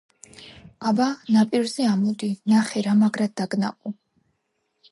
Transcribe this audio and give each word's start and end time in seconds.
აბა, 0.91 1.09
ნაპირზე 1.35 1.85
ამოდი, 1.91 2.31
ნახე, 2.53 2.85
რა 2.89 2.97
მაგრად 3.05 3.37
დაგნაყო! 3.43 3.95